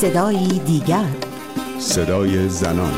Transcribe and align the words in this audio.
صدایی 0.00 0.58
دیگر. 0.58 1.04
صدای 1.78 2.48
زنان. 2.48 2.92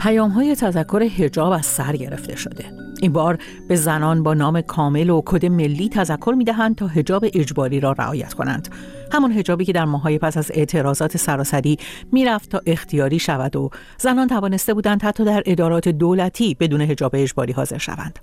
پیام 0.00 0.30
های 0.30 0.54
تذکر 0.54 1.02
هجاب 1.02 1.52
از 1.52 1.66
سر 1.66 1.96
گرفته 1.96 2.36
شده. 2.36 2.64
این 3.00 3.12
بار 3.12 3.38
به 3.68 3.76
زنان 3.76 4.22
با 4.22 4.34
نام 4.34 4.60
کامل 4.60 5.10
و 5.10 5.22
کد 5.24 5.46
ملی 5.46 5.88
تذکر 5.88 6.34
می 6.36 6.44
دهند 6.44 6.76
تا 6.76 6.86
هجاب 6.86 7.24
اجباری 7.34 7.80
را 7.80 7.92
رعایت 7.92 8.34
کنند. 8.34 8.68
همان 9.12 9.32
هجابی 9.32 9.64
که 9.64 9.72
در 9.72 9.84
ماهای 9.84 10.18
پس 10.18 10.36
از 10.36 10.50
اعتراضات 10.54 11.16
سراسری 11.16 11.78
می‌رفت 12.12 12.50
تا 12.50 12.60
اختیاری 12.66 13.18
شود 13.18 13.56
و 13.56 13.70
زنان 13.98 14.28
توانسته 14.28 14.74
بودند 14.74 15.02
حتی 15.02 15.24
در 15.24 15.42
ادارات 15.46 15.88
دولتی 15.88 16.56
بدون 16.60 16.80
هجاب 16.80 17.12
اجباری 17.14 17.52
حاضر 17.52 17.78
شوند. 17.78 18.18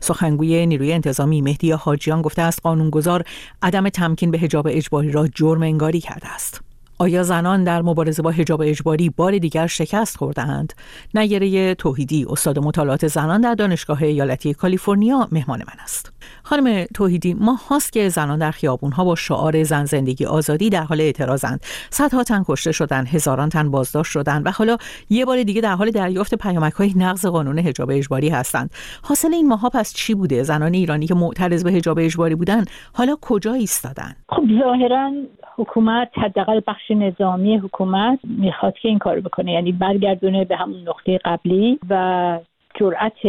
سخنگوی 0.00 0.66
نیروی 0.66 0.92
انتظامی 0.92 1.42
مهدی 1.42 1.72
حاجیان 1.72 2.22
گفته 2.22 2.42
است 2.42 2.60
قانونگذار 2.62 3.24
عدم 3.62 3.88
تمکین 3.88 4.30
به 4.30 4.38
هجاب 4.38 4.66
اجباری 4.70 5.12
را 5.12 5.28
جرم 5.28 5.62
انگاری 5.62 6.00
کرده 6.00 6.28
است. 6.28 6.60
آیا 7.04 7.22
زنان 7.22 7.64
در 7.64 7.82
مبارزه 7.82 8.22
با 8.22 8.30
حجاب 8.30 8.62
اجباری 8.62 9.10
بار 9.10 9.38
دیگر 9.38 9.66
شکست 9.66 10.16
خوردهاند؟ 10.16 10.72
نگره 11.14 11.74
توحیدی 11.74 12.26
استاد 12.28 12.58
مطالعات 12.58 13.06
زنان 13.06 13.40
در 13.40 13.54
دانشگاه 13.54 14.02
ایالتی 14.02 14.54
کالیفرنیا 14.54 15.28
مهمان 15.32 15.58
من 15.58 15.82
است. 15.82 16.12
خانم 16.42 16.84
توحیدی 16.94 17.34
ما 17.34 17.54
هاست 17.54 17.92
که 17.92 18.08
زنان 18.08 18.38
در 18.38 18.54
ها 18.92 19.04
با 19.04 19.14
شعار 19.14 19.62
زن 19.62 19.84
زندگی 19.84 20.24
آزادی 20.24 20.70
در 20.70 20.82
حال 20.82 21.00
اعتراضند 21.00 21.60
صدها 21.90 22.22
تن 22.22 22.44
کشته 22.48 22.72
شدن 22.72 23.06
هزاران 23.06 23.48
تن 23.48 23.70
بازداشت 23.70 24.12
شدن 24.12 24.42
و 24.42 24.50
حالا 24.50 24.76
یه 25.10 25.24
بار 25.24 25.42
دیگه 25.42 25.60
در 25.60 25.74
حال 25.74 25.90
دریافت 25.90 26.34
پیامک 26.34 26.72
های 26.72 26.94
نقض 26.96 27.26
قانون 27.26 27.58
حجاب 27.58 27.90
اجباری 27.90 28.28
هستند 28.28 28.70
حاصل 29.02 29.34
این 29.34 29.48
ماها 29.48 29.70
پس 29.70 29.94
چی 29.94 30.14
بوده 30.14 30.42
زنان 30.42 30.74
ایرانی 30.74 31.06
که 31.06 31.14
معترض 31.14 31.64
به 31.64 31.72
حجاب 31.72 31.98
اجباری 31.98 32.34
بودن 32.34 32.64
حالا 32.92 33.16
کجا 33.20 33.52
ایستادن 33.52 34.16
خب 34.28 34.42
ظاهرا 34.58 35.10
حکومت 35.56 36.10
حداقل 36.14 36.60
بخش 36.66 36.90
نظامی 36.90 37.56
حکومت 37.56 38.18
می‌خواد 38.24 38.78
که 38.78 38.88
این 38.88 38.98
کارو 38.98 39.20
بکنه. 39.20 39.52
یعنی 39.52 39.72
برگردونه 39.72 40.44
به 40.44 40.56
همون 40.56 40.88
نقطه 40.88 41.18
قبلی 41.24 41.78
و 41.90 42.38
جرأت 42.74 43.24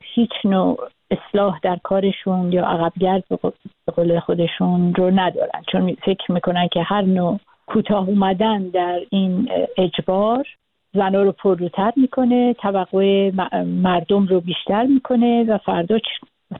هیچ 0.00 0.32
نوع 0.44 0.88
اصلاح 1.10 1.58
در 1.62 1.78
کارشون 1.82 2.52
یا 2.52 2.66
عقبگرد 2.66 3.24
به 3.28 3.92
قول 3.96 4.20
خودشون 4.20 4.94
رو 4.94 5.10
ندارن. 5.10 5.62
چون 5.72 5.96
فکر 6.04 6.32
می‌کنن 6.32 6.68
که 6.68 6.82
هر 6.82 7.02
نوع 7.02 7.40
کوتاه 7.66 8.08
اومدن 8.08 8.68
در 8.68 9.00
این 9.10 9.48
اجبار 9.76 10.46
زنها 10.94 11.22
رو 11.22 11.32
پرروتر 11.32 11.92
می‌کنه 11.96 12.54
توقع 12.54 13.30
مردم 13.64 14.26
رو 14.26 14.40
بیشتر 14.40 14.82
می‌کنه 14.82 15.44
و 15.44 15.58
فردا 15.58 15.98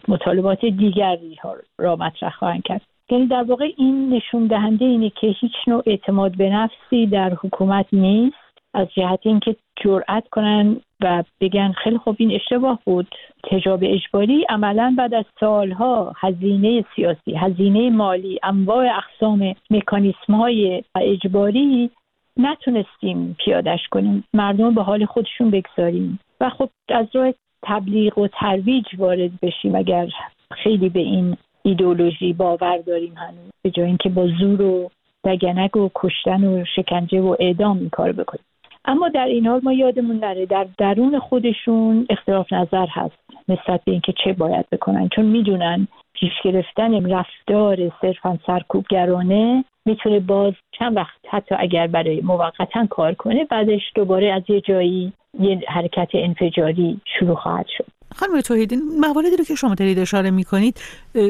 مطالبات 0.08 0.60
دیگری 0.64 1.38
را 1.78 1.96
مطرح 1.96 2.30
خواهند 2.30 2.62
کرد. 2.62 2.80
یعنی 3.10 3.26
در 3.26 3.42
واقع 3.42 3.68
این 3.76 4.14
نشون 4.14 4.46
دهنده 4.46 4.84
اینه 4.84 5.10
که 5.10 5.26
هیچ 5.26 5.52
نوع 5.66 5.82
اعتماد 5.86 6.36
به 6.36 6.50
نفسی 6.50 7.06
در 7.06 7.34
حکومت 7.34 7.86
نیست. 7.92 8.36
از 8.74 8.86
جهت 8.96 9.20
اینکه 9.22 9.56
جرأت 9.84 10.28
کنن 10.28 10.76
و 11.00 11.24
بگن 11.40 11.72
خیلی 11.72 11.98
خوب 11.98 12.16
این 12.18 12.32
اشتباه 12.32 12.78
بود. 12.84 13.14
تجاب 13.50 13.80
اجباری 13.82 14.46
عملا 14.48 14.94
بعد 14.98 15.14
از 15.14 15.24
سالها 15.40 16.12
هزینه 16.16 16.84
سیاسی 16.96 17.34
هزینه 17.36 17.90
مالی 17.90 18.38
انواع 18.42 18.86
اقسام 18.96 19.54
مکانیسم 19.70 20.34
های 20.34 20.82
اجباری 20.94 21.90
نتونستیم 22.36 23.36
پیادش 23.44 23.88
کنیم. 23.90 24.24
مردم 24.34 24.74
به 24.74 24.82
حال 24.82 25.04
خودشون 25.04 25.50
بگذاریم. 25.50 26.20
و 26.40 26.50
خب 26.50 26.68
از 26.88 27.06
راه 27.12 27.34
تبلیغ 27.62 28.18
و 28.18 28.28
ترویج 28.28 28.86
وارد 28.98 29.30
بشیم 29.42 29.74
اگر 29.74 30.08
خیلی 30.52 30.88
به 30.88 31.00
این 31.00 31.36
ایدولوژی 31.62 32.32
باور 32.32 32.78
داریم 32.78 33.14
هنوز 33.16 33.50
به 33.62 33.70
جای 33.70 33.86
اینکه 33.86 34.08
با 34.08 34.26
زور 34.40 34.62
و 34.62 34.90
دگنک 35.24 35.76
و 35.76 35.88
کشتن 35.94 36.44
و 36.44 36.64
شکنجه 36.76 37.20
و 37.20 37.36
اعدام 37.40 37.78
این 37.78 37.88
کار 37.88 38.12
بکنیم. 38.12 38.44
اما 38.84 39.08
در 39.08 39.26
این 39.26 39.46
حال 39.46 39.60
ما 39.62 39.72
یادمون 39.72 40.16
نره 40.16 40.46
در 40.46 40.66
درون 40.78 41.18
خودشون 41.18 42.06
اختلاف 42.10 42.52
نظر 42.52 42.86
هست 42.90 43.18
نسبت 43.48 43.80
به 43.84 43.92
اینکه 43.92 44.14
چه 44.24 44.32
باید 44.32 44.66
بکنن. 44.72 45.08
چون 45.08 45.24
می‌دونن 45.24 45.88
پیش 46.14 46.32
گرفتن 46.44 47.12
رفتار 47.12 47.92
صرفا 48.00 48.38
سرکوبگرانه 48.46 49.64
می‌تونه 49.86 50.20
باز 50.20 50.54
چند 50.72 50.96
وقت 50.96 51.20
حتی 51.28 51.54
اگر 51.58 51.86
برای 51.86 52.20
موقتا 52.20 52.86
کار 52.86 53.14
کنه 53.14 53.44
بعدش 53.44 53.82
دوباره 53.94 54.32
از 54.32 54.42
یه 54.48 54.60
جایی 54.60 55.12
یه 55.40 55.60
حرکت 55.68 56.08
انفجاری 56.14 57.00
شروع 57.18 57.34
خواهد 57.34 57.66
شد. 57.78 57.99
خانم 58.16 58.40
توحیدی 58.40 58.76
مواردی 59.00 59.36
رو 59.36 59.44
که 59.44 59.54
شما 59.54 59.74
دارید 59.74 59.98
اشاره 59.98 60.30
می 60.30 60.44
کنید 60.44 60.80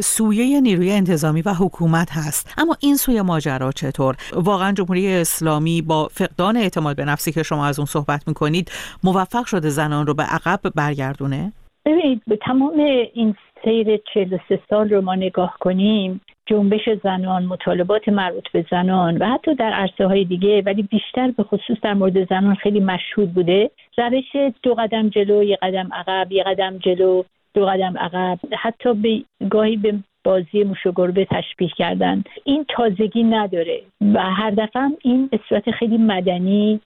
سویه 0.03 0.61
نیروی 0.61 0.93
انتظامی 0.93 1.43
و 1.43 1.55
حکومت 1.55 2.09
هست. 2.13 2.55
اما 2.59 2.77
این 2.81 2.97
سوی 2.97 3.23
ماجرا 3.23 3.73
چطور؟ 3.73 4.17
واقعا 4.33 4.73
جمهوری 4.73 5.15
اسلامی 5.15 5.83
با 5.83 6.09
فقدان 6.13 6.57
اعتماد 6.57 6.97
به 6.97 7.05
نفسی 7.05 7.33
که 7.33 7.43
شما 7.43 7.67
از 7.67 7.79
اون 7.79 7.87
صحبت 7.87 8.29
می 8.29 8.35
کنید 8.35 8.71
موفق 9.05 9.45
شده 9.45 9.69
زنان 9.69 10.07
رو 10.07 10.15
به 10.15 10.23
عقب 10.23 10.61
برگردونه؟ 10.75 11.53
ببینید 11.85 12.23
به 12.27 12.39
تمام 12.47 12.81
این 13.15 13.35
سیر 13.65 14.01
43 14.15 14.61
سال 14.71 14.91
رو 14.91 15.01
ما 15.01 15.15
نگاه 15.15 15.57
کنیم 15.61 16.21
جنبش 16.51 16.89
زنان 17.03 17.45
مطالبات 17.45 18.09
مربوط 18.09 18.49
به 18.53 18.65
زنان 18.71 19.17
و 19.17 19.27
حتی 19.27 19.55
در 19.55 19.73
عرصه 19.73 20.07
های 20.07 20.25
دیگه 20.25 20.63
ولی 20.67 20.83
بیشتر 20.83 21.31
به 21.31 21.43
خصوص 21.43 21.77
در 21.83 21.95
مورد 21.95 22.29
زنان 22.29 22.55
خیلی 22.55 22.81
مشهود 22.81 23.35
بوده. 23.35 23.71
روش 23.99 24.53
دو 24.63 24.75
قدم 24.75 25.09
جلو 25.09 25.43
یه 25.43 25.59
قدم 25.63 25.89
عقب 25.93 26.33
یه 26.33 26.43
قدم 26.43 26.79
جلو 26.79 27.23
دو 27.55 27.67
قدم 27.67 27.99
عقب. 27.99 28.39
حتی 28.59 28.95
به 28.95 29.23
گاهی 29.51 29.77
به 29.77 29.95
بازی 30.25 30.65
موش 30.65 30.87
و 30.87 30.93
گربه 30.97 31.25
تشبیه 31.25 31.69
کردن. 31.69 32.25
این 32.45 32.65
تازگی 32.69 33.23
نداره 33.23 33.81
و 34.15 34.23
هر 34.23 34.51
دفعه 34.51 34.83
این 35.03 35.27
به 35.27 35.41
صورت 35.49 35.71
خیلی 35.71 35.99
مدنی 35.99 36.81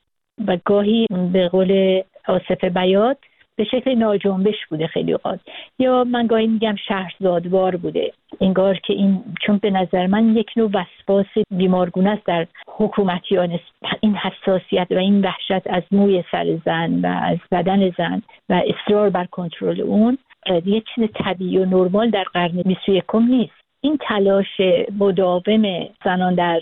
و 0.47 0.59
گاهی 0.65 1.07
به 1.33 1.49
قول 1.49 2.03
آصف 2.29 2.65
بیات 2.65 3.19
به 3.57 3.65
شکل 3.65 3.95
ناجنبش 3.95 4.67
بوده 4.71 4.87
خیلی 4.87 5.13
اوقات. 5.13 5.41
یا 5.79 6.05
من 6.05 6.27
گاهی 6.27 6.47
میگم 6.47 6.77
شهرزادوار 6.89 7.77
بوده. 7.77 8.13
انگار 8.41 8.79
که 8.79 8.93
این 8.93 9.25
چون 9.47 9.59
به 9.59 9.71
نظر 9.71 10.07
من 10.07 10.37
یک 10.37 10.51
نوع 10.57 10.71
وسواس 10.75 11.45
بیمارگونه 11.51 12.11
است 12.11 12.27
در 12.27 12.47
حکومتیان 12.67 13.59
این 14.01 14.15
حساسیت 14.15 14.87
و 14.91 14.95
این 14.95 15.21
وحشت 15.21 15.67
از 15.67 15.83
موی 15.93 16.25
سر 16.31 16.59
زن 16.65 17.01
و 17.01 17.07
از 17.07 17.39
بدن 17.53 17.91
زن 17.91 18.23
و 18.49 18.63
اصرار 18.67 19.11
بر 19.11 19.25
کنترل 19.25 19.81
اون 19.81 20.19
یک 20.65 20.85
چیز 20.95 21.05
طبیعی 21.15 21.59
و 21.59 21.65
نرمال 21.65 22.11
در 22.11 22.25
قرن 22.25 22.63
21 22.63 23.05
نیست. 23.15 23.65
این 23.85 23.99
تلاش 24.09 24.61
مداوم 24.99 25.89
زنان 26.05 26.35
در 26.35 26.61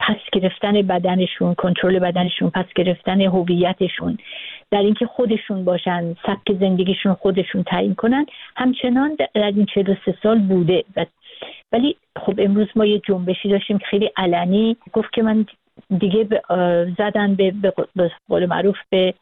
پس 0.00 0.16
گرفتن 0.32 0.72
بدنشون 0.82 1.54
کنترل 1.54 1.98
بدنشون 1.98 2.50
پس 2.50 2.64
گرفتن 2.74 3.20
هویتشون 3.20 4.18
در 4.70 4.82
اینکه 4.82 5.06
خودشون 5.06 5.64
باشن 5.64 6.14
سبک 6.26 6.52
زندگیشون 6.60 7.14
خودشون 7.14 7.62
تعیین 7.62 7.94
کنن 7.94 8.26
همچنان 8.56 9.16
در 9.34 9.46
این 9.46 9.66
43 9.66 10.14
سال 10.22 10.38
بوده. 10.38 10.84
ولی 11.72 11.96
خب 12.18 12.34
امروز 12.38 12.66
ما 12.76 12.86
یه 12.86 13.00
جنبشی 13.08 13.48
داشتیم 13.48 13.78
که 13.78 13.86
خیلی 13.86 14.10
علنی. 14.16 14.76
گفت 14.92 15.12
که 15.12 15.22
من 15.22 15.46
دیگه 15.98 16.26
زدن 16.98 17.34
به 17.34 17.72
قول 18.28 18.46
معروف 18.46 18.76
به 18.90 19.14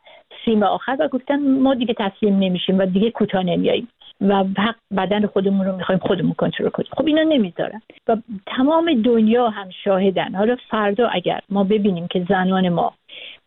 سیم 0.45 0.63
آخر 0.63 0.97
و 1.01 1.09
گفتن 1.09 1.59
ما 1.59 1.75
دیگه 1.75 1.95
تسلیم 1.99 2.39
نمیشیم 2.39 2.79
و 2.79 2.87
دیگه 2.87 3.11
کوتاه 3.11 3.43
نمیاییم. 3.43 3.89
و 4.21 4.45
حق 4.59 4.75
بدن 4.97 5.27
خودمون 5.27 5.67
رو 5.67 5.77
می‌خوایم 5.77 5.99
خودمون 5.99 6.33
کنترل 6.33 6.69
کنیم. 6.69 6.89
خب 6.93 7.07
اینا 7.07 7.23
نمی‌ذارن. 7.23 7.83
و 8.09 8.17
تمام 8.47 9.03
دنیا 9.03 9.49
هم 9.49 9.71
شاهدن. 9.85 10.35
حالا 10.35 10.57
فردا 10.71 11.09
اگر 11.09 11.41
ما 11.49 11.65
ببینیم 11.65 12.07
که 12.07 12.27
زنان 12.29 12.69
ما 12.69 12.93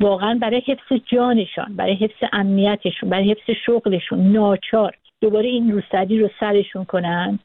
واقعا 0.01 0.37
برای 0.41 0.63
حفظ 0.67 1.01
جانشان 1.05 1.75
برای 1.75 1.93
حفظ 1.93 2.23
امنیتشون 2.33 3.09
برای 3.09 3.31
حفظ 3.31 3.57
شغلشون 3.65 4.31
ناچار 4.31 4.95
دوباره 5.21 5.47
این 5.47 5.71
روسری 5.71 6.19
رو 6.19 6.29
سرشون 6.39 6.85
کنن 6.85 7.39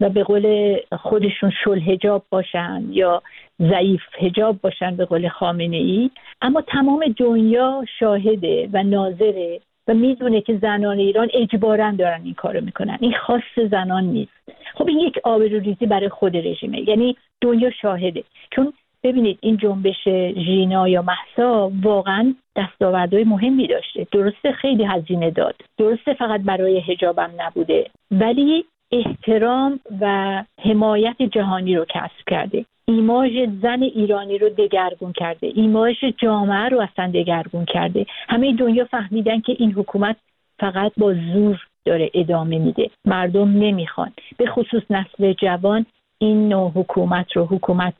و 0.00 0.08
به 0.08 0.24
قول 0.24 0.76
خودشون 0.92 1.52
شل 1.64 1.80
هجاب 1.80 2.24
باشن 2.30 2.84
یا 2.90 3.22
ضعیف 3.60 4.00
هجاب 4.18 4.60
باشن 4.60 4.96
به 4.96 5.04
قول 5.04 5.28
خامنه 5.28 5.76
ای 5.76 6.10
اما 6.42 6.60
تمام 6.60 7.14
دنیا 7.16 7.84
شاهده 7.98 8.68
و 8.72 8.82
ناظره 8.82 9.60
و 9.88 9.94
می‌دونه 9.94 10.40
که 10.40 10.58
زنان 10.62 10.98
ایران 10.98 11.28
اجبارا 11.34 11.90
دارن 11.90 12.20
این 12.24 12.34
کارو 12.34 12.60
می‌کنن. 12.60 12.98
این 13.00 13.14
خاص 13.26 13.68
زنان 13.70 14.04
نیست. 14.04 14.32
خب 14.74 14.88
این 14.88 14.98
یک 14.98 15.18
آبروریزی 15.24 15.86
برای 15.86 16.08
خود 16.08 16.36
رژیمه. 16.36 16.88
یعنی 16.88 17.16
دنیا 17.40 17.70
شاهده. 17.70 18.24
چون 18.50 18.72
ببینید 19.04 19.38
این 19.40 19.56
جنبش 19.56 20.08
ژینا 20.34 20.88
یا 20.88 21.02
محسا 21.02 21.72
واقعا 21.82 22.34
دستاوردهای 22.56 23.24
مهمی 23.24 23.66
داشته. 23.66 24.06
درسته 24.12 24.52
خیلی 24.52 24.84
هزینه 24.84 25.30
داد. 25.30 25.54
درسته 25.78 26.14
فقط 26.14 26.40
برای 26.40 26.80
هجابم 26.80 27.30
نبوده. 27.38 27.90
ولی 28.10 28.64
احترام 28.92 29.80
و 30.00 30.44
حمایت 30.64 31.22
جهانی 31.22 31.76
رو 31.76 31.84
کسب 31.84 32.24
کرده. 32.26 32.64
ایماژ 32.84 33.32
زن 33.62 33.82
ایرانی 33.82 34.38
رو 34.38 34.48
دگرگون 34.48 35.12
کرده. 35.12 35.52
ایماژ 35.54 35.96
جامعه 36.18 36.68
رو 36.68 36.80
اصلا 36.80 37.10
دگرگون 37.14 37.64
کرده. 37.64 38.06
همه 38.28 38.52
دنیا 38.52 38.84
فهمیدن 38.84 39.40
که 39.40 39.56
این 39.58 39.72
حکومت 39.72 40.16
فقط 40.60 40.92
با 40.96 41.14
زور 41.14 41.66
داره 41.84 42.10
ادامه 42.14 42.58
میده. 42.58 42.90
مردم 43.04 43.48
نمی‌خوان. 43.48 44.12
به 44.36 44.46
خصوص 44.46 44.82
نسل 44.90 45.32
جوان 45.32 45.86
این 46.22 46.48
نوع 46.48 46.72
حکومت 46.74 47.26
رو 47.36 47.46
حکومت 47.46 47.94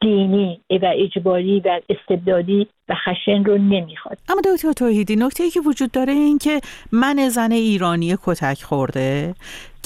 دینی 0.00 0.60
و 0.70 0.92
اجباری 0.96 1.60
و 1.60 1.80
استبدادی 1.88 2.68
و 2.88 2.94
خشن 2.94 3.44
رو 3.44 3.58
نمی‌خواد. 3.58 4.18
اما 4.28 4.40
دکتر 4.40 4.72
توحیدی 4.72 5.16
نکته 5.16 5.44
ای 5.44 5.50
که 5.50 5.60
وجود 5.60 5.90
داره 5.90 6.12
این 6.12 6.38
که 6.38 6.60
من 6.92 7.28
زن 7.28 7.52
ایرانی 7.52 8.16
کتک 8.24 8.62
خورده 8.62 9.34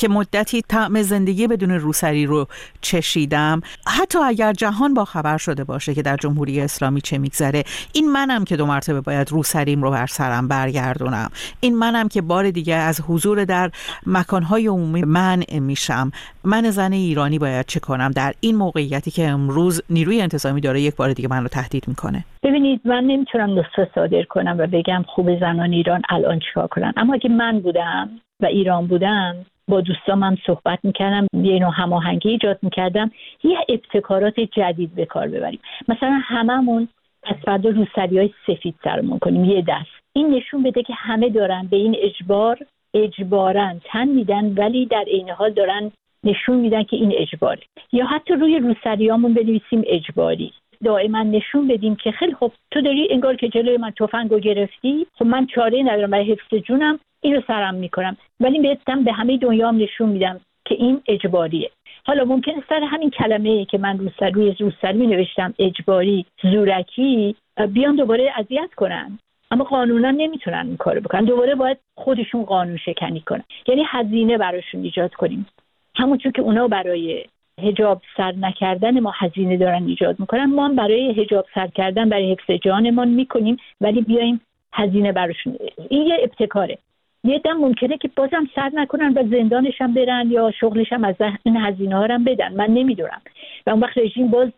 که 0.01 0.09
مدتی 0.09 0.63
طعم 0.63 1.03
زندگی 1.03 1.47
بدون 1.47 1.71
روسری 1.71 2.27
رو 2.27 2.47
چشیدم. 2.81 3.61
حتی 3.87 4.19
اگر 4.19 4.53
جهان 4.53 4.95
با 4.95 5.05
خبر 5.05 5.37
شده 5.37 5.65
باشه 5.65 5.95
که 5.95 6.03
در 6.03 6.17
جمهوری 6.17 6.61
اسلامی 6.61 7.01
چه 7.01 7.19
میگذره 7.19 7.63
این 7.93 8.13
منم 8.13 8.45
که 8.45 8.57
دو 8.57 8.67
مرتبه 8.67 9.01
باید 9.01 9.31
روسریم 9.31 9.83
رو 9.83 9.91
بر 9.91 10.07
سرم 10.07 10.49
برگردونم. 10.49 11.31
این 11.61 11.79
منم 11.79 12.09
که 12.09 12.23
بار 12.23 12.51
دیگه 12.51 12.75
از 12.75 13.01
حضور 13.09 13.45
در 13.45 13.71
مکانهای 14.07 14.67
عمومی 14.67 15.03
منع 15.03 15.59
میشم. 15.59 16.11
من 16.45 16.71
زن 16.71 16.93
ایرانی 16.93 17.39
باید 17.39 17.67
چه 17.67 17.81
کنم؟ 17.81 18.11
در 18.11 18.33
این 18.41 18.57
موقعیتی 18.57 19.11
که 19.11 19.29
امروز 19.29 19.83
نیروی 19.91 20.21
انتظامی 20.21 20.61
داره 20.61 20.81
یک 20.81 20.97
بار 20.97 21.13
دیگه 21.13 21.29
من 21.29 21.43
رو 21.43 21.49
تهدید 21.49 21.89
می‌کنه. 21.89 22.25
ببینید 22.43 22.81
من 22.85 23.05
نمی‌تونم 23.05 23.59
نسخه 23.59 23.91
صادر 23.95 24.23
کنم 24.23 24.57
و 24.59 24.67
بگم 24.67 25.05
خوب 25.15 25.41
زنان 25.41 25.73
ایران 25.73 26.03
الان 26.09 26.39
چیکار 26.39 26.67
کنن. 26.67 26.93
اما 26.97 27.15
اگه 27.15 27.31
من 27.31 27.61
بودم 27.61 28.11
و 28.41 28.47
ایران 28.47 28.87
بودم 28.87 29.37
با 29.71 29.81
دوستام 29.81 30.23
هم 30.23 30.37
صحبت 30.47 30.79
می‌کردم 30.83 31.27
یه 31.33 31.59
نوع 31.59 31.73
هماهنگی 31.75 32.29
ایجاد 32.29 32.59
می‌کردم. 32.63 33.11
یه 33.45 33.59
ابتکارات 33.69 34.41
جدید 34.41 34.95
به 34.95 35.07
کار 35.07 35.29
ببریم. 35.29 35.61
مثلا 35.89 36.21
هممون 36.23 36.89
از 37.25 37.37
فردا 37.45 37.71
روسری 37.71 38.19
های 38.19 38.31
سفید 38.47 38.75
سرمون 38.85 39.19
کنیم 39.19 39.45
یه 39.45 39.65
دست. 39.69 39.91
این 40.13 40.35
نشون 40.35 40.63
بده 40.63 40.83
که 40.83 40.95
همه 40.95 41.29
دارن 41.29 41.67
به 41.71 41.77
این 41.77 41.97
اجبار 41.99 42.59
اجبارن. 42.95 43.81
تن 43.85 44.09
میدن 44.09 44.55
ولی 44.55 44.87
در 44.87 45.05
عین 45.07 45.31
حال 45.31 45.53
دارن 45.53 45.91
نشون 46.25 46.57
میدن 46.57 46.83
که 46.83 46.97
این 46.97 47.13
اجباره. 47.17 47.63
یا 47.93 48.07
حتی 48.07 48.35
روی 48.35 48.59
روسریامون 48.59 49.35
بنویسیم 49.35 49.83
اجباری. 49.87 50.53
دائما 50.85 51.23
نشون 51.23 51.69
بدیم 51.69 51.97
که 51.97 52.11
خیلی 52.13 52.35
خب 52.35 52.53
تو 52.71 52.81
داری 52.81 53.09
انگار 53.11 53.37
که 53.37 53.49
جلوی 53.49 53.77
من 53.77 53.91
تفنگو 53.91 54.39
گرفتی. 54.39 55.07
خب 55.15 55.27
من 55.27 55.47
چاره 55.47 55.83
ندارم 55.83 56.11
برای 56.11 56.33
حفظ 56.33 56.55
جونم 56.55 56.99
این 57.21 57.35
رو 57.35 57.43
سرم 57.47 57.75
می‌کنم. 57.75 58.17
ولی 58.41 58.61
بهتم 58.61 59.05
به 59.05 59.13
همه 59.13 59.37
دنیا 59.37 59.69
هم 59.69 59.77
نشون 59.77 60.09
میدم 60.09 60.41
که 60.65 60.75
این 60.75 61.03
اجباریه. 61.09 61.71
حالا 62.05 62.25
ممکن 62.25 62.53
سر 62.69 62.81
همین 62.83 63.11
کلمه 63.11 63.65
که 63.65 63.79
من 63.79 63.99
روسر 63.99 64.31
روی 64.31 64.55
روسری 64.61 64.99
می 64.99 65.07
نوشتم 65.07 65.55
اجباری 65.59 66.27
زورکی 66.43 67.37
بیان 67.69 67.97
دوباره 67.97 68.33
اذیت 68.37 68.71
کنن. 68.77 69.19
اما 69.51 69.65
قانونا 69.65 70.11
نمی‌تونن 70.11 70.67
این 70.67 70.77
کارو 70.77 71.01
بکنن. 71.01 71.25
دوباره 71.25 71.55
باید 71.55 71.79
خودشون 71.97 72.45
قانون 72.45 72.77
شکنی 72.77 73.21
کنن. 73.21 73.45
یعنی 73.69 73.85
هزینه 73.87 74.39
براشون 74.39 74.83
ایجاد 74.83 75.15
کنیم. 75.15 75.47
همونطور 75.95 76.33
که 76.33 76.43
اونا 76.43 76.69
برای 76.69 77.25
هجاب 77.69 78.03
سر 78.17 78.33
نکردن 78.33 79.01
ما 79.01 79.13
هزینه 79.19 79.57
دارن 79.57 79.87
ایجاد 79.87 80.21
می‌کنن. 80.21 80.45
ما 80.45 80.67
هم 80.67 80.77
برای 80.77 81.23
هجاب 81.23 81.47
سر 81.55 81.67
کردن 81.67 82.09
برای 82.09 82.33
حفظ 82.33 82.51
جانمان 82.51 83.09
می‌کنیم 83.09 83.57
ولی 83.81 84.01
بیایم 84.01 84.41
هزینه 84.73 85.13
براشون. 85.13 85.57
این 85.89 86.07
یه 86.07 86.17
ابتکاره. 86.23 86.79
یه 87.25 87.39
دم 87.39 87.53
ممکنه 87.53 87.99
که 87.99 88.11
بازم 88.17 88.49
سر 88.55 88.71
نکنن 88.75 89.13
و 89.17 89.23
زندانش 89.31 89.81
هم 89.81 89.95
برن 89.95 90.31
یا 90.31 90.51
شغلش 90.61 90.93
هم 90.93 91.05
از 91.05 91.15
این 91.43 91.57
هزینه 91.57 91.97
ها 91.97 92.07
هم 92.07 92.25
بدن. 92.25 92.55
من 92.55 92.67
نمی‌دونم. 92.67 93.21
و 93.67 93.71
اون 93.71 93.81
وقت 93.81 93.99
رژیم 93.99 94.29
باز 94.29 94.49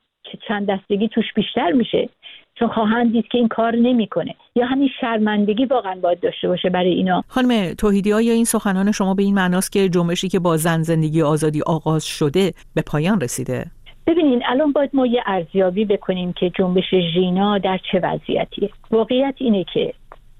چند 0.48 0.70
دستگی 0.70 1.08
توش 1.08 1.24
بیشتر 1.34 1.72
میشه 1.72 2.08
چون 2.54 2.68
خواهند 2.68 3.12
دید 3.12 3.28
که 3.28 3.38
این 3.38 3.48
کار 3.48 3.76
نمی‌کنه. 3.76 4.34
یا 4.56 4.66
همین 4.66 4.88
شرمندگی 5.00 5.64
واقعا 5.64 5.94
باید 6.02 6.20
داشته 6.20 6.48
باشه 6.48 6.70
برای 6.70 6.92
اینا. 6.92 7.24
خانم 7.28 7.74
توحیدی 7.74 8.12
آیا 8.12 8.32
این 8.32 8.44
سخنان 8.44 8.92
شما 8.92 9.14
به 9.14 9.22
این 9.22 9.34
معناست 9.34 9.72
که 9.72 9.88
جنبشی 9.88 10.28
که 10.28 10.38
با 10.38 10.56
زن 10.56 10.82
زندگی 10.82 11.22
آزادی 11.22 11.62
آغاز 11.66 12.04
شده 12.04 12.52
به 12.74 12.82
پایان 12.82 13.20
رسیده؟ 13.20 13.66
ببینین 14.06 14.42
الان 14.46 14.72
باید 14.72 14.90
ما 14.92 15.06
یه 15.06 15.22
ارزیابی 15.26 15.84
بکنیم 15.84 16.32
که 16.32 16.50
جنبش 16.58 16.94
ژینا 17.14 17.58
در 17.58 17.80
چه 17.92 18.00
وضعیتیه. 18.02 18.70
واقعیت 18.90 19.34
اینه 19.38 19.64
که 19.74 19.94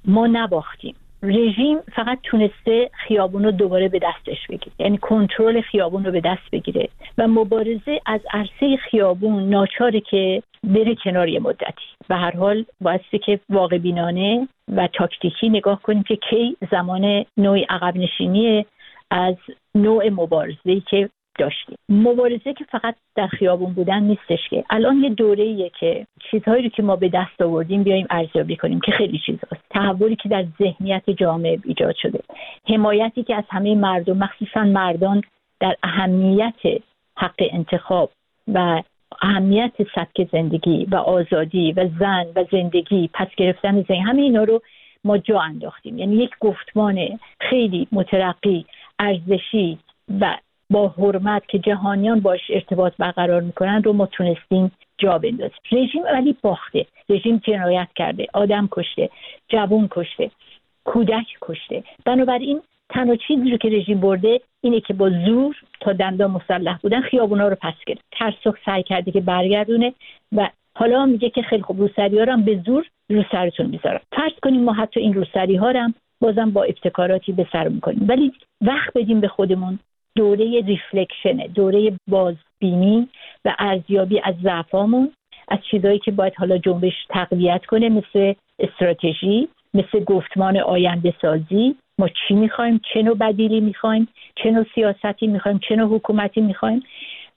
ما 0.05 0.27
نباختیم. 0.27 0.95
رژیم 1.23 1.79
فقط 1.97 2.19
تونسته 2.23 2.91
خیابون 2.93 3.45
رو 3.45 3.51
دوباره 3.51 3.89
به 3.89 3.99
دستش 3.99 4.47
بگیره. 4.49 4.73
یعنی 4.79 4.99
کنترل 4.99 5.61
خیابون 5.61 6.05
رو 6.05 6.13
به 6.13 6.21
دست 6.21 6.51
بگیره. 6.53 6.89
و 7.19 7.29
مبارزه 7.29 8.01
از 8.07 8.21
عرصه 8.33 8.77
خیابون 8.77 9.49
ناچاره 9.49 10.01
که 10.01 10.43
بره 10.65 10.95
کنار 11.05 11.29
یه 11.29 11.41
مدتی. 11.41 11.85
و 12.11 12.17
هر 12.17 12.37
حال 12.37 12.65
بایستی 12.81 13.19
که 13.19 13.41
واقع 13.49 13.79
بینانه 13.79 14.49
و 14.69 14.89
تاکتیکی 14.93 15.49
نگاه 15.49 15.83
کنیم 15.83 16.03
که 16.03 16.17
کی 16.17 16.57
زمان 16.71 17.25
نوع 17.37 17.65
عقب 17.69 17.97
نشینی 17.97 18.67
از 19.11 19.35
نوع 19.75 20.09
مبارزه 20.09 20.81
که 20.91 21.09
داشتیم. 21.39 21.79
مبارزه 21.89 22.53
که 22.53 22.65
فقط 22.65 22.95
در 23.15 23.27
خیابون 23.27 23.73
بودن 23.73 24.03
نیستش 24.03 24.49
که. 24.51 24.65
الان 24.71 24.97
یه 24.97 25.11
دوره 25.11 25.45
ایه 25.45 25.71
که 25.81 26.07
چیزهایی 26.31 26.63
رو 26.63 26.69
که 26.69 26.83
ما 26.83 26.97
به 26.97 27.09
دست 27.09 27.43
آوردیم 27.43 27.83
بیایم 27.83 28.07
ارزیابی 28.11 28.57
کنیم 28.57 28.81
که 28.81 28.93
خیلی 28.93 29.21
چیزاست 29.27 29.65
تحولی 29.71 30.17
که 30.17 30.29
در 30.29 30.45
ذهنیت 30.59 31.11
جامعه 31.11 31.59
ایجاد 31.65 31.95
شده. 32.03 32.21
حمایتی 32.69 33.23
که 33.23 33.37
از 33.37 33.45
همه 33.51 33.75
مردم 33.75 34.17
مخصوصا 34.17 34.65
مردان 34.65 35.23
در 35.61 35.77
اهمیت 35.83 36.83
حق 37.17 37.35
انتخاب 37.39 38.11
و 38.49 38.83
اهمیت 39.23 39.73
سبک 39.95 40.29
زندگی 40.33 40.85
و 40.85 40.97
آزادی 40.97 41.73
و 41.73 41.89
زن 41.99 42.27
و 42.37 42.45
زندگی 42.53 43.11
پس 43.15 43.29
گرفتن 43.37 43.73
زندگی 43.73 43.95
همه 43.95 44.23
اینا 44.23 44.45
رو 44.45 44.63
ما 45.05 45.19
جا 45.19 45.41
انداختیم. 45.41 45.99
یعنی 45.99 46.17
یک 46.17 46.31
گفتمان 46.41 47.19
خیلی 47.41 47.89
مترقی 47.93 48.67
ارزشی 48.99 49.79
و 50.21 50.37
با 50.73 50.89
حرمت 50.89 51.49
که 51.49 51.59
جهانیان 51.59 52.21
باش 52.21 52.41
ارتباط 52.51 52.93
برقرار 52.99 53.41
می‌کنن 53.41 53.83
رو 53.83 53.93
ما 53.93 54.07
تونستیم 54.07 54.73
جا 54.99 55.19
بندازیم. 55.19 55.59
رژیم 55.73 56.03
ولی 56.03 56.37
باخته. 56.43 56.87
رژیم 57.09 57.37
جنایت 57.45 57.89
کرده 57.97 58.27
آدم 58.35 58.69
کشته 58.73 59.11
جوون 59.49 59.89
کشته 59.91 60.31
کودک 60.85 61.27
کشته. 61.43 61.85
بنابراین 62.05 62.63
تنها 62.91 63.17
چیزی 63.17 63.51
رو 63.51 63.57
که 63.57 63.69
رژیم 63.69 64.01
برده 64.01 64.41
اینه 64.61 64.81
که 64.81 64.95
با 64.95 65.11
زور 65.11 65.57
تا 65.81 65.93
دندان 65.93 66.31
مسلح 66.31 66.79
بودن 66.83 67.01
خیابونا 67.01 67.49
رو 67.49 67.57
پس 67.61 67.75
گرفت. 67.87 68.05
ترسخ 68.13 68.57
سعی 68.67 68.83
کرده 68.83 69.11
که 69.11 69.21
برگردونه 69.21 69.93
و 70.33 70.51
حالا 70.75 71.07
میگه 71.07 71.31
که 71.31 71.43
خیلی 71.43 71.63
خوب 71.63 71.81
روسری 71.81 72.19
ها 72.19 72.33
هم 72.33 72.45
به 72.45 72.63
زور 72.67 72.87
رو 73.11 73.25
سرتون 73.33 73.67
می‌ذارم. 73.67 74.01
فرض 74.13 74.33
کنیم 74.43 74.65
ما 74.65 74.73
حتی 74.73 75.01
این 75.01 75.15
روسری 75.15 75.57
ها 75.57 75.71
هم 75.71 75.95
بازم 76.21 76.51
با 76.51 76.63
ابتکاراتی 76.63 77.33
به 77.33 77.47
سر 77.53 77.69
می‌کنیم. 77.69 78.05
ولی 78.09 78.33
وقت 78.61 78.93
بدیم 78.95 79.21
به 79.21 79.29
خودمون. 79.29 79.79
دوره 80.17 80.61
ریفلکشنه 80.61 81.49
دوره 81.49 81.93
بازبینی 82.09 83.09
و 83.45 83.55
ارزیابی 83.59 84.21
از 84.25 84.35
ضعفامون 84.43 85.13
از 85.49 85.59
چیزهایی 85.71 85.99
که 85.99 86.11
باید 86.11 86.35
حالا 86.37 86.59
جنبش 86.59 86.93
تقویت 87.09 87.65
کنه 87.67 87.89
مثل 87.89 88.35
استراتژی 88.59 89.49
مثل 89.75 90.05
گفتمان 90.05 90.57
آینده 90.57 91.15
سازی 91.23 91.77
ما 91.99 92.09
چی 92.09 92.35
می‌خوایم؟ 92.35 92.81
چه 92.95 93.03
نوع 93.03 93.17
بدیلی 93.17 93.61
می‌خوایم؟ 93.61 94.09
چه 94.37 94.51
نوع 94.51 94.65
سیاستی 94.75 95.27
می‌خوایم؟ 95.27 95.61
چه 95.69 95.77
نوع 95.77 95.97
حکومتی 95.97 96.41
می‌خوایم؟ 96.41 96.83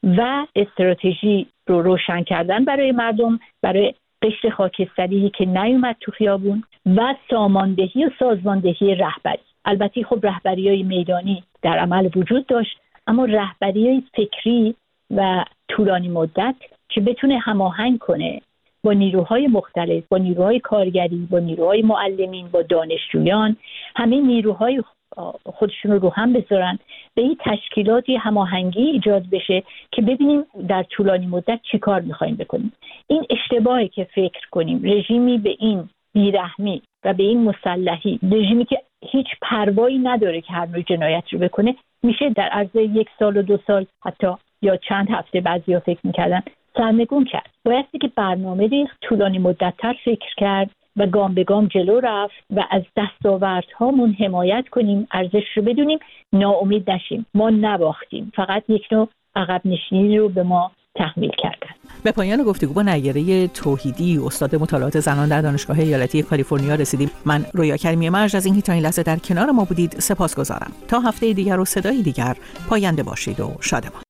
و 0.04 0.46
استراتژی 0.56 1.48
رو 1.68 1.82
روشن 1.82 2.24
کردن 2.24 2.66
برای 2.66 2.92
مردم 2.92 3.40
برای 3.62 3.94
قشر 4.22 4.50
خاکستری 4.50 5.32
که 5.38 5.46
نیومد 5.46 5.96
تو 6.00 6.12
خیابون 6.12 6.64
و 6.86 7.16
ساماندهی 7.30 8.06
و 8.06 8.10
سازماندهی 8.20 8.96
رهبری. 8.96 9.55
البته 9.66 10.04
خب 10.04 10.20
رهبری 10.24 10.70
های 10.70 10.84
میدانی 10.84 11.44
در 11.62 11.78
عمل 11.78 12.10
وجود 12.16 12.46
داشت 12.46 12.78
اما 13.08 13.26
رهبری 13.26 13.88
های 13.88 14.04
فکری 14.14 14.76
و 15.12 15.46
طولانی 15.68 16.10
مدت 16.10 16.56
که 16.90 17.02
بتونه 17.02 17.38
هماهنگ 17.38 18.00
کنه 18.00 18.42
با 18.84 18.94
نیروهای 18.94 19.48
مختلف 19.48 20.04
با 20.10 20.18
نیروهای 20.18 20.60
کارگری 20.60 21.28
با 21.32 21.40
نیروهای 21.40 21.82
معلمین 21.82 22.48
با 22.48 22.62
دانشجویان 22.62 23.56
همه 23.96 24.22
نیروهای 24.22 24.84
خودشون 25.46 25.92
رو 25.92 26.10
هم 26.10 26.34
بذارن 26.34 26.80
به 27.16 27.22
این 27.22 27.38
تشکیلاتی 27.40 28.16
هماهنگی 28.16 28.82
ایجاد 28.82 29.24
بشه 29.32 29.64
که 29.92 30.02
ببینیم 30.02 30.44
در 30.68 30.84
طولانی 30.84 31.28
مدت 31.28 31.60
چی 31.72 31.80
کار 31.80 32.02
می‌خوایم 32.02 32.36
بکنیم. 32.36 32.74
این 33.08 33.26
اشتباهی 33.30 33.88
که 33.88 34.04
فکر 34.04 34.50
کنیم. 34.52 34.82
رژیمی 34.84 35.38
به 35.38 35.56
این 35.60 35.90
بیرحمی 36.14 36.82
و 37.06 37.14
به 37.14 37.24
این 37.24 37.44
مسلحی 37.44 38.20
رژیمی 38.24 38.66
که 38.66 38.82
هیچ 39.12 39.28
پروایی 39.42 39.98
نداره 40.00 40.42
که 40.42 40.54
هر 40.54 40.66
نوع 40.66 40.82
جنایت 40.82 41.24
رو 41.32 41.40
بکنه. 41.40 41.76
میشه 42.04 42.30
در 42.30 42.50
عرض 42.50 42.76
یک 42.76 43.08
سال 43.20 43.38
و 43.38 43.42
دو 43.42 43.58
سال 43.68 43.86
حتی 44.06 44.28
یا 44.62 44.78
چند 44.78 45.10
هفته 45.10 45.42
بعضی 45.42 45.80
فکر 45.80 46.00
می‌کردن 46.04 46.42
سرنگون 46.78 47.26
کرد. 47.26 47.50
بایستی 47.66 47.98
که 47.98 48.08
برنامه 48.16 48.68
ریخت 48.68 48.98
طولانی 49.02 49.40
مدتتر 49.40 49.96
فکر 50.06 50.36
کرد 50.38 50.72
و 50.98 51.08
گام 51.08 51.34
به 51.34 51.44
گام 51.44 51.68
جلو 51.68 52.00
رفت 52.00 52.44
و 52.56 52.64
از 52.72 52.84
دستاوردهامون 52.98 54.12
حمایت 54.20 54.66
کنیم 54.72 55.08
ارزش 55.12 55.44
رو 55.56 55.64
بدونیم 55.64 56.00
ناامید 56.34 56.92
نشیم. 56.92 57.26
ما 57.34 57.50
نباختیم. 57.50 58.32
فقط 58.36 58.64
یک 58.70 58.88
نوع 58.92 59.10
عقب 59.36 59.62
نشینی 59.66 60.18
رو 60.18 60.30
به 60.30 60.44
ما 60.44 60.72
تحمیل 60.96 61.32
کردن 61.38 61.76
به 62.04 62.12
پایان 62.12 62.44
گفتگو 62.44 62.74
با 62.74 62.82
نیره 62.82 63.48
توحیدی 63.48 64.18
استاد 64.18 64.56
مطالعات 64.56 65.00
زنان 65.00 65.30
در 65.30 65.42
دانشگاه 65.42 65.80
ایالتی 65.80 66.24
کالیفرنیا 66.24 66.76
رسیدیم. 66.76 67.12
من 67.26 67.46
رویا 67.54 67.78
کریمی 67.78 68.10
مرج 68.10 68.36
از 68.36 68.46
اینکه 68.46 68.62
تا 68.62 68.74
این 68.74 68.84
لحظه 68.84 69.04
در 69.04 69.18
کنار 69.18 69.52
ما 69.52 69.66
بودید 69.66 70.00
سپاس 70.00 70.36
گذارم 70.36 70.72
تا 70.88 71.00
هفته 71.00 71.34
دیگر 71.34 71.60
و 71.60 71.66
صدای 71.66 72.02
دیگر 72.02 72.38
پاینده 72.70 73.04
باشید 73.04 73.40
و 73.40 73.52
شادمان 73.62 74.05